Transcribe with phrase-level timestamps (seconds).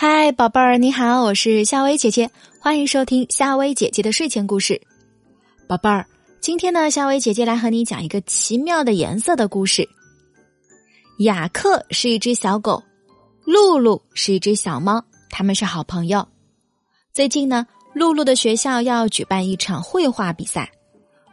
[0.00, 4.80] 嗨，宝贝儿，你好，我是夏薇姐姐，欢迎收听夏薇姐姐的睡前故事。
[5.66, 6.06] 宝贝儿，
[6.40, 9.88] 今天呢，夏薇姐姐来和你讲一个奇妙的颜色的故事。
[11.18, 12.80] 雅克是一只小狗，
[13.44, 16.24] 露露是一只小猫，他们是好朋友。
[17.12, 20.70] 最近呢，露露的学校要举办一场绘画比赛，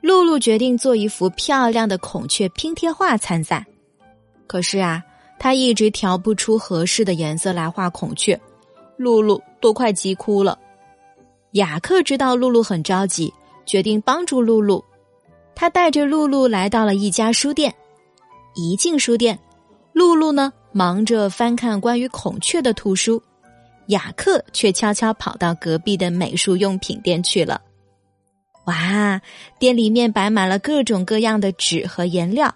[0.00, 3.66] 露露决定做一幅漂亮的孔雀拼贴画参赛。
[4.46, 5.02] 可是啊，
[5.36, 8.40] 她一直调不出合适的颜色来画孔雀。
[8.96, 10.58] 露露都快急哭了，
[11.52, 13.32] 雅克知道露露很着急，
[13.66, 14.84] 决定帮助露露。
[15.54, 17.74] 他带着露露来到了一家书店，
[18.54, 19.38] 一进书店，
[19.92, 23.22] 露露呢忙着翻看关于孔雀的图书，
[23.86, 27.60] 雅克却悄悄跑到隔壁的美术用品店去了。
[28.64, 29.20] 哇，
[29.58, 32.54] 店里面摆满了各种各样的纸和颜料，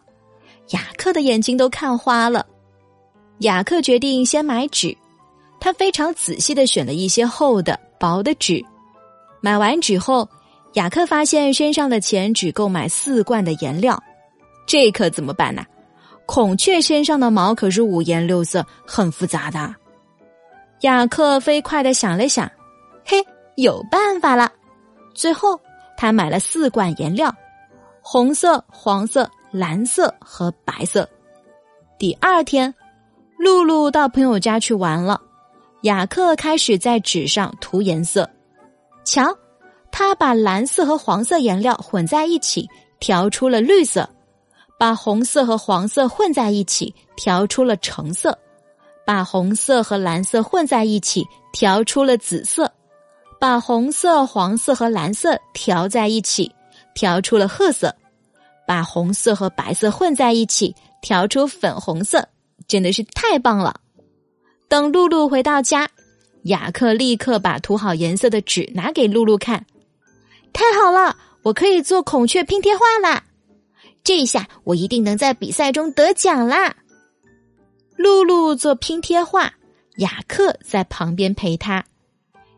[0.70, 2.46] 雅克的眼睛都看花了。
[3.40, 4.96] 雅克决定先买纸。
[5.60, 8.64] 他非常仔细的选了一些厚的、薄的纸。
[9.40, 10.28] 买完纸后，
[10.74, 14.02] 雅克发现身上的钱只够买四罐的颜料，
[14.66, 15.64] 这可怎么办呢？
[16.26, 19.74] 孔雀身上的毛可是五颜六色，很复杂的。
[20.80, 22.50] 雅克飞快的想了想，
[23.04, 23.24] 嘿，
[23.56, 24.50] 有办法了！
[25.14, 25.58] 最后，
[25.96, 27.32] 他买了四罐颜料：
[28.02, 31.08] 红色、黄色、蓝色和白色。
[31.98, 32.74] 第二天，
[33.38, 35.20] 露露到朋友家去玩了。
[35.82, 38.28] 雅克开始在纸上涂颜色，
[39.04, 39.36] 瞧，
[39.92, 44.02] 他把蓝色和黄色颜料混在一起，调出了绿色；
[44.78, 48.32] 把红色和黄色混在一起，调出了橙色；
[49.04, 52.66] 把红色和蓝色混在一起，调出了紫色；
[53.38, 56.52] 把红色、黄色和蓝色调在一起，
[56.94, 57.90] 调出了褐色；
[58.66, 62.26] 把红色和白色混在一起，调出粉红色。
[62.66, 63.78] 真的是太棒了！
[64.68, 65.88] 等露露回到家，
[66.42, 69.64] 雅克立刻把涂好颜色的纸拿给露露看。
[70.52, 73.22] 太好了，我可以做孔雀拼贴画啦！
[74.02, 76.74] 这下我一定能在比赛中得奖啦！
[77.96, 79.52] 露露做拼贴画，
[79.96, 81.84] 雅克在旁边陪他。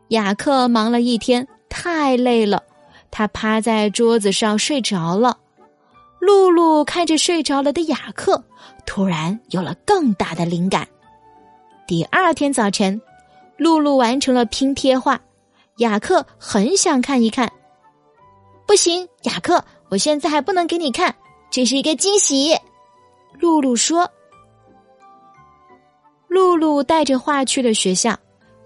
[0.09, 2.63] 雅克忙了一天，太累了，
[3.11, 5.37] 他趴在桌子上睡着了。
[6.19, 8.43] 露露看着睡着了的雅克，
[8.85, 10.87] 突然有了更大的灵感。
[11.89, 13.01] 第二天早晨，
[13.57, 15.19] 露露完成了拼贴画。
[15.77, 17.51] 雅克很想看一看，
[18.67, 21.15] 不行，雅克，我现在还不能给你看，
[21.49, 22.55] 这是一个惊喜。
[23.39, 24.07] 露露说。
[26.27, 28.15] 露露带着画去了学校。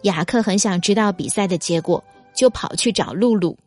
[0.02, 2.04] 雅克很想知道比赛的结果，
[2.36, 3.58] 就跑去找露露。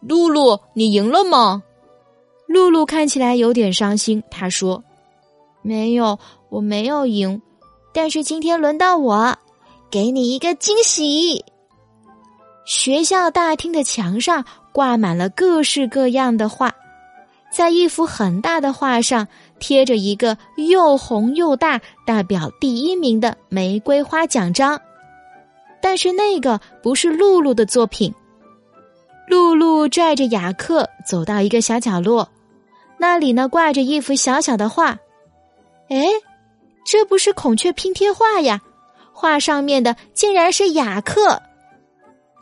[0.00, 1.62] 露露，你赢了吗？
[2.48, 4.20] 露露看起来有点伤心。
[4.28, 4.82] 她说
[5.62, 7.40] ：“没有，我没有赢。”
[7.94, 9.36] 但是今天轮到我，
[9.90, 11.44] 给你一个惊喜。
[12.64, 16.72] 学校大厅的墙上挂满了各式各样的画，
[17.52, 24.80] 在一幅很大的画上贴着一个又红又大、代表第一名的玫瑰花奖章。
[25.82, 28.14] 但是那个不是露露的作品。
[29.28, 32.28] 露露拽着雅克走到一个小角落，
[32.96, 34.98] 那里呢挂着一幅小小的画。
[35.88, 36.06] 哎。
[36.84, 38.60] 这不是孔雀拼贴画呀，
[39.12, 41.40] 画上面的竟然是雅克。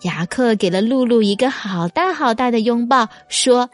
[0.03, 3.69] 雅克给了露露一个好大好大的拥抱，说：“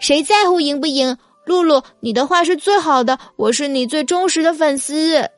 [0.00, 1.16] 谁在乎赢不赢？
[1.44, 5.28] 露露，你的画是最好的，我是你最忠实的粉丝。”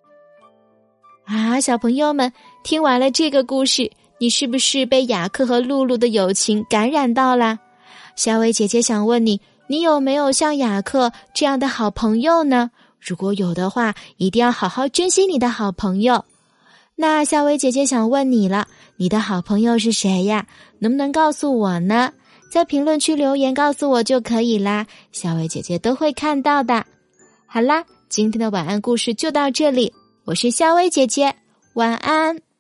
[1.27, 7.59] 啊，小朋友们，听完了这个故事，你是不是被雅克和露露的友情感染到了？
[8.15, 12.71] 小伟姐姐想问你，你有没有像雅克这样的好朋友呢？
[13.05, 16.25] 如果有的话，一定要好好珍惜你的好朋友。
[16.95, 20.47] 那夏薇姐姐想问你了，你的好朋友是谁呀？
[20.79, 22.13] 能不能告诉我呢？
[22.51, 26.85] 在评论区留言告诉我就可以啦，夏薇姐姐都会看到的。
[27.47, 29.93] 好啦，今天的晚安故事就到这里，
[30.25, 31.35] 我是夏薇姐姐，
[31.75, 32.52] 晚安。